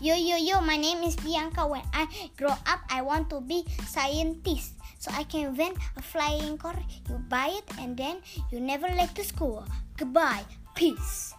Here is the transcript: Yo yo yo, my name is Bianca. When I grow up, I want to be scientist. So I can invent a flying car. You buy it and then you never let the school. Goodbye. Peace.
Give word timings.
Yo 0.00 0.16
yo 0.16 0.40
yo, 0.40 0.64
my 0.64 0.80
name 0.80 1.04
is 1.04 1.12
Bianca. 1.20 1.68
When 1.68 1.84
I 1.92 2.08
grow 2.32 2.56
up, 2.64 2.80
I 2.88 3.04
want 3.04 3.28
to 3.36 3.44
be 3.44 3.68
scientist. 3.84 4.72
So 4.96 5.12
I 5.12 5.28
can 5.28 5.52
invent 5.52 5.76
a 5.92 6.00
flying 6.00 6.56
car. 6.56 6.72
You 7.04 7.20
buy 7.28 7.52
it 7.52 7.68
and 7.76 7.92
then 8.00 8.24
you 8.48 8.64
never 8.64 8.88
let 8.88 9.12
the 9.14 9.24
school. 9.24 9.60
Goodbye. 10.00 10.48
Peace. 10.74 11.36